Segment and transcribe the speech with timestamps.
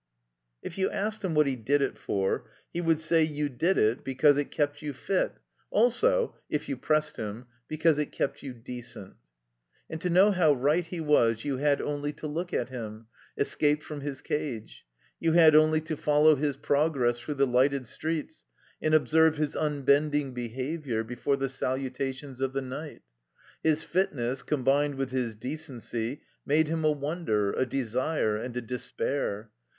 [0.63, 4.03] If you asked him what he did it for, he would say you did it
[4.03, 5.33] because it kept you fit,
[5.69, 9.13] also (if you pressed him) because it kept you decent.
[9.91, 13.05] And to know how right he was you had only to look at him,
[13.37, 14.87] escaped from his cage;
[15.19, 18.43] you had only to follow his progress through the lighted streets
[18.81, 23.03] and observe his imbending behavior before the saluta tions of the night.
[23.61, 29.51] His fitness, combined with 'his decency, made him a wonder, a desire, and a despair.